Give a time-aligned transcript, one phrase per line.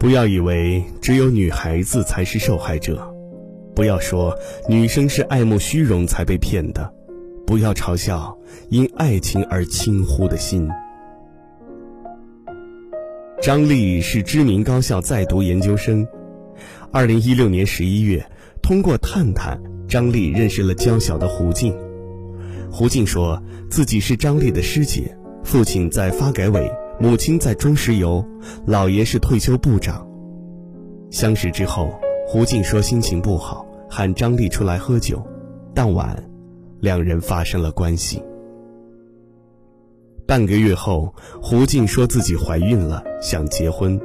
[0.00, 3.06] 不要以为只有女孩子才是受害者，
[3.74, 4.34] 不要说
[4.66, 6.90] 女生是爱慕虚荣才被骗的，
[7.46, 8.34] 不要嘲笑
[8.70, 10.66] 因爱情而轻忽的心。
[13.42, 16.08] 张丽是知名高校在读研究生。
[16.90, 18.24] 二零一六年十一月，
[18.62, 21.76] 通过探探，张丽认识了娇小的胡静。
[22.72, 23.38] 胡静说
[23.68, 25.14] 自己是张丽的师姐，
[25.44, 26.72] 父亲在发改委，
[27.02, 28.22] 母亲在中石油，
[28.66, 30.06] 姥爷是退休部长。
[31.08, 35.26] 相识之后，胡静说心情不好，喊张丽出来喝酒。
[35.74, 36.14] 当晚，
[36.78, 38.22] 两人发生了关系。
[40.26, 43.98] 半个月后，胡静说自己怀孕了，想结婚。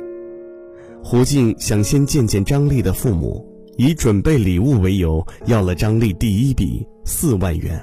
[1.03, 7.77] 胡静想先见见张丽的父母，以准备礼物为由，要了张丽第一笔四万元。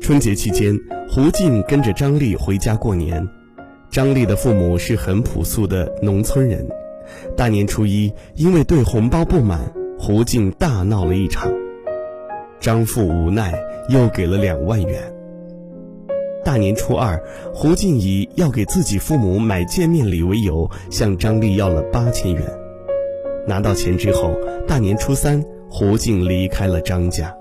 [0.00, 0.76] 春节期间，
[1.08, 3.24] 胡静跟着张丽回家过年。
[3.96, 6.68] 张丽的父母是很朴素的农村人。
[7.34, 9.58] 大年初一，因为对红包不满，
[9.98, 11.50] 胡静大闹了一场。
[12.60, 13.54] 张父无奈，
[13.88, 15.00] 又给了两万元。
[16.44, 17.18] 大年初二，
[17.54, 22.42] 胡静以要给自己父母买见面礼为由，向张丽要了八千元。
[23.46, 24.38] 拿到钱之后，
[24.68, 27.34] 大年初三，胡静离开了张家。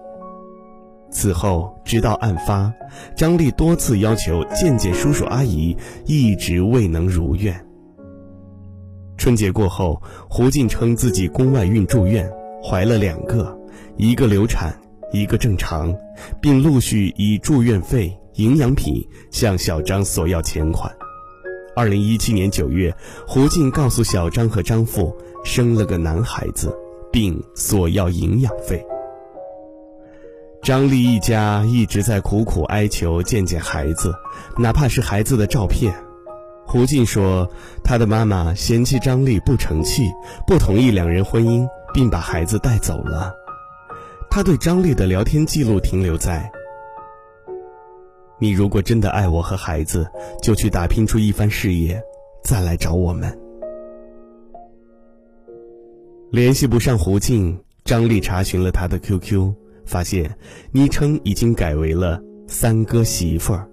[1.26, 2.72] 此后，直到案发，
[3.18, 7.66] 张丽多次要求见见叔叔阿姨，一直未能如愿。
[9.18, 12.32] 春节过后，胡静称自己宫外孕住院，
[12.64, 13.58] 怀了两个，
[13.98, 14.80] 一个流产，
[15.12, 15.92] 一个正常，
[16.40, 18.16] 并陆续以住院费。
[18.36, 20.94] 营养品向小张索要钱款。
[21.76, 22.96] 二零一七年九月，
[23.28, 25.12] 胡静告诉小张和张父
[25.44, 26.72] 生了个男孩子，
[27.12, 28.86] 并索要营养费。
[30.66, 34.12] 张丽一家一直在苦苦哀求见见孩子，
[34.58, 35.94] 哪怕是孩子的照片。
[36.66, 37.48] 胡静说，
[37.84, 40.10] 他的妈妈嫌弃张丽不成器，
[40.48, 43.32] 不同意两人婚姻，并把孩子带走了。
[44.28, 46.52] 他对张丽的聊天记录停留在。
[48.40, 50.10] 你如果真的爱我和孩子，
[50.42, 52.02] 就去打拼出一番事业，
[52.44, 53.40] 再来找我们。
[56.32, 59.54] 联系不上胡静，张丽查询了他的 QQ，
[59.86, 60.30] 发现
[60.72, 63.68] 昵称已经改为了“三哥媳妇儿”。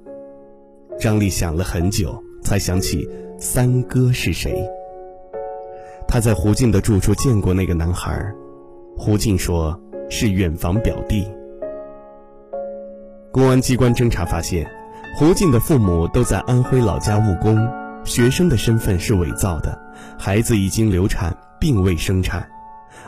[1.01, 3.09] 张丽想了很久，才想起
[3.39, 4.55] 三哥是谁。
[6.07, 8.23] 他在胡静的住处见过那个男孩，
[8.97, 9.81] 胡静说
[10.11, 11.27] 是远房表弟。
[13.33, 14.71] 公安机关侦查发现，
[15.17, 17.59] 胡静的父母都在安徽老家务工，
[18.05, 19.81] 学生的身份是伪造的，
[20.19, 22.47] 孩子已经流产并未生产，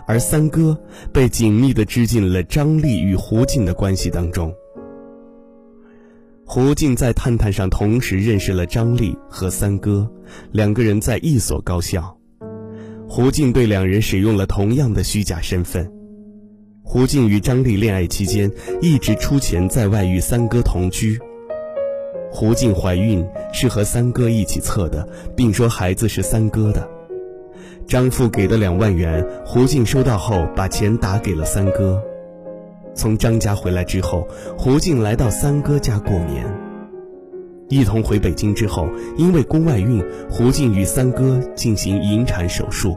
[0.06, 0.78] 而三哥
[1.12, 4.53] 被紧密地织进了张丽与胡静的关系当中。
[6.47, 10.11] 胡静在探探上同时认识了张丽和三哥，
[10.53, 12.17] 两个人在一所高校，
[13.09, 15.91] 胡静对两人使用了同样的虚假身份。
[16.83, 18.50] 胡静与张丽恋爱期间，
[18.83, 21.19] 一直出钱在外与三哥同居。
[22.31, 26.87] 胡静怀孕是和三哥一起测的，并说孩子是三哥的。
[27.87, 32.03] 张父给的两万元，胡静收到后把钱打给了三哥。
[32.95, 36.47] 从张家回来之后，胡静来到三哥家过年。
[37.69, 42.97] 一同回北京之后，因为宫外孕，胡静与三哥进行引产手术。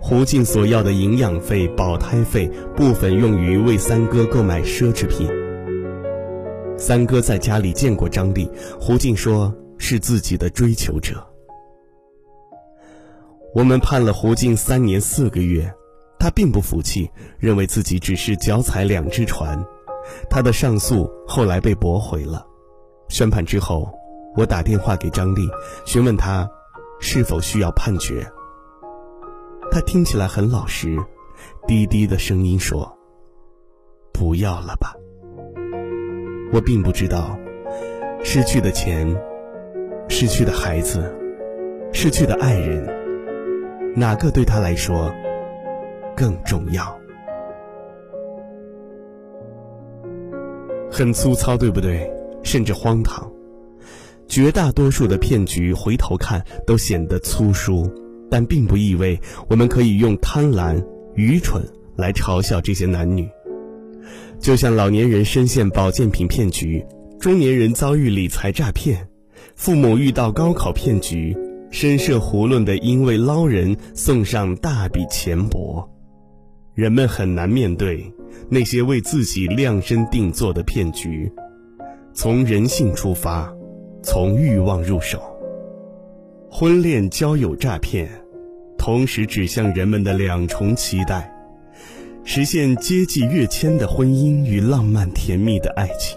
[0.00, 5.28] 胡静所要的营养费、保胎费部分用于为三哥购买奢侈品。
[6.76, 8.48] 三哥在家里见过张丽，
[8.78, 11.16] 胡静说是自己的追求者。
[13.54, 15.72] 我们判了胡静三年四个月，
[16.18, 19.64] 他并不服气，认为自己只是脚踩两只船。
[20.30, 22.46] 他的上诉后来被驳回了。
[23.08, 23.90] 宣判之后，
[24.36, 25.48] 我打电话给张丽，
[25.84, 26.48] 询问他
[27.00, 28.26] 是否需要判决。
[29.70, 30.96] 他听起来很老实，
[31.66, 32.96] 低低的声音说
[34.12, 34.94] ：“不要了吧。”
[36.52, 37.38] 我并不知道，
[38.22, 39.14] 失去的钱、
[40.08, 41.14] 失去的孩子、
[41.92, 42.86] 失去的爱人，
[43.94, 45.12] 哪个对他来说
[46.16, 46.96] 更重要？
[50.90, 52.10] 很粗糙，对不对？
[52.42, 53.30] 甚至荒唐。
[54.26, 57.90] 绝大多数的骗局，回头看都显得粗疏。
[58.30, 59.18] 但并不意味
[59.48, 60.84] 我们可以用贪婪、
[61.14, 63.26] 愚蠢来嘲笑这些男女。
[64.38, 66.84] 就像老年人深陷保健品骗局，
[67.18, 69.08] 中年人遭遇理财诈骗，
[69.56, 71.34] 父母遇到高考骗局，
[71.70, 75.86] 深涉囫囵的因为捞人送上大笔钱帛，
[76.74, 78.12] 人们很难面对
[78.48, 81.30] 那些为自己量身定做的骗局。
[82.14, 83.52] 从人性出发，
[84.02, 85.20] 从欲望入手。
[86.50, 88.08] 婚恋交友诈骗。
[88.78, 91.30] 同时指向人们的两重期待：
[92.24, 96.16] 实现阶级跃迁的婚姻与浪漫甜蜜的爱情。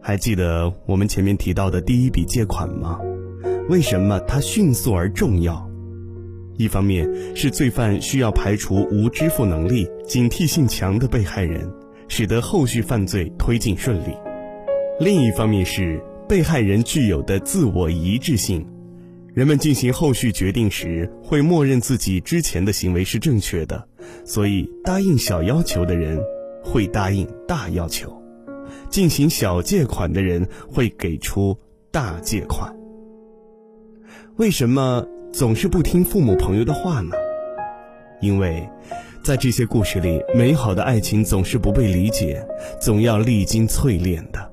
[0.00, 3.00] 还记得我们前面提到的第一笔借款吗？
[3.68, 5.66] 为什么它迅速而重要？
[6.58, 11.66] 一方面是罪犯需要排除无支付能力、警惕性强的被害人，
[12.06, 14.12] 使得后续犯罪推进顺利；
[15.00, 18.66] 另一方面是被害人具有的自我一致性，
[19.32, 23.82] 人们进行后续决定时会默认自己之前的行为是正确的，
[24.26, 26.22] 所以答应小要求的人
[26.62, 28.14] 会答应大要求，
[28.90, 31.58] 进行小借款的人会给出
[31.90, 32.70] 大借款。
[34.36, 35.06] 为什么？
[35.32, 37.14] 总是不听父母朋友的话呢？
[38.20, 38.68] 因为，
[39.22, 42.44] 在这些故事里，美好的爱情总是不被理解，
[42.80, 44.50] 总要历经淬炼的。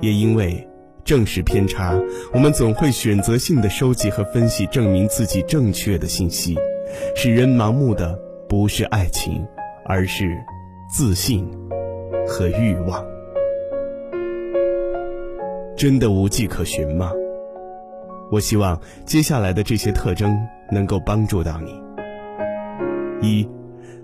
[0.00, 0.68] 也因为
[1.04, 2.00] 正是偏差，
[2.32, 6.56] 我们总会选择性的收集和分析证明自己正确的信息，
[7.16, 8.16] 使人盲目的
[8.48, 9.44] 不是爱情，
[9.84, 10.32] 而是
[10.88, 11.50] 自信
[12.24, 13.04] 和欲望。
[15.76, 17.12] 真的无迹可寻吗？
[18.32, 20.34] 我希望接下来的这些特征
[20.70, 21.78] 能够帮助到你。
[23.20, 23.46] 一，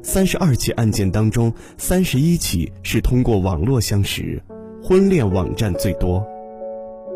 [0.03, 4.39] 三十二起案件当中，三十一起是通过网络相识，
[4.85, 6.23] 婚恋网站最多。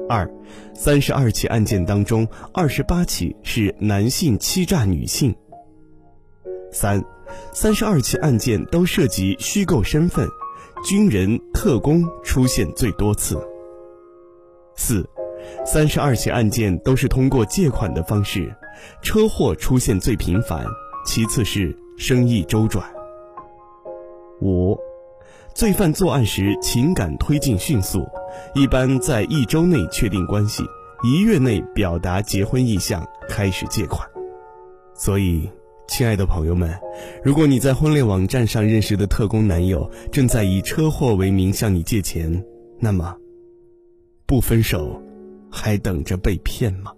[0.09, 0.27] 二，
[0.75, 5.37] 三十二起案件当中，二十八起是男性欺诈女性。
[6.73, 7.05] 三，
[7.53, 10.27] 三十二起案件都涉及虚构身份，
[10.83, 13.39] 军人、特工出现最多次。
[14.77, 15.07] 四。
[15.65, 18.55] 三十二起案件都是通过借款的方式，
[19.03, 20.65] 车祸出现最频繁，
[21.07, 22.85] 其次是生意周转。
[24.41, 24.77] 五，
[25.55, 28.05] 罪犯作案时情感推进迅速，
[28.55, 30.65] 一般在一周内确定关系，
[31.05, 34.09] 一月内表达结婚意向，开始借款。
[34.95, 35.49] 所以，
[35.87, 36.77] 亲爱的朋友们，
[37.23, 42.45] 如果你在婚恋网站上认识的特工男友正在以车祸为名向你借钱，
[42.81, 43.17] 那么，
[44.27, 45.01] 不分手。
[45.53, 46.93] 还等着被骗吗？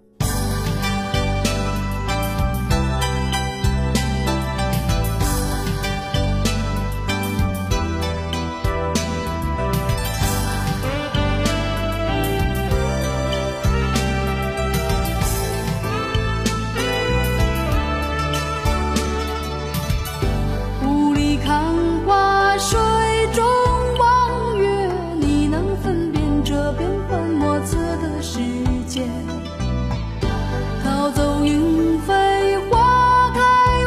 [31.05, 33.39] 鸟走云飞，花开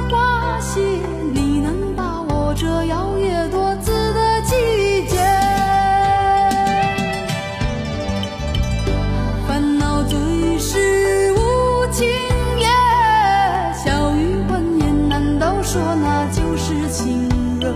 [0.08, 0.80] 花谢，
[1.34, 4.54] 你能把握这摇曳多姿的季
[5.08, 5.16] 节？
[9.48, 10.16] 烦恼最
[10.60, 12.06] 是无情
[12.60, 12.68] 夜，
[13.84, 17.28] 小雨欢颜，难道说那就是情
[17.60, 17.74] 热？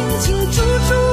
[0.00, 1.09] 清清楚楚